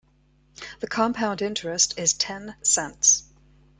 [0.79, 3.21] The compound interest is ten cents.